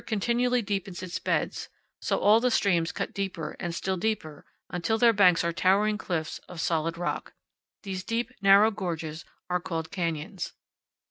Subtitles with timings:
[0.07, 1.69] continually deepens its beds;
[2.01, 6.39] so all the streams cut deeper and still deeper, until their banks are towering cliffs
[6.49, 7.33] of solid rock.
[7.83, 10.53] These deep, narrow gorges are called canyons.